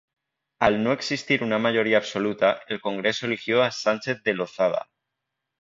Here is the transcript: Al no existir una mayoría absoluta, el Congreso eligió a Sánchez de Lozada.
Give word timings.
Al 0.59 0.81
no 0.83 0.93
existir 0.93 1.43
una 1.43 1.59
mayoría 1.59 1.97
absoluta, 1.99 2.63
el 2.67 2.81
Congreso 2.81 3.27
eligió 3.27 3.61
a 3.61 3.69
Sánchez 3.69 4.23
de 4.23 4.33
Lozada. 4.33 4.89